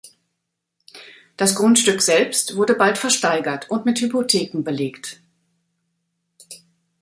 Das 1.37 1.53
Grundstück 1.53 2.01
selbst 2.01 2.55
wurde 2.55 2.73
bald 2.73 2.97
versteigert 2.97 3.69
und 3.69 3.85
mit 3.85 3.99
Hypotheken 4.01 4.63
belegt. 4.63 5.21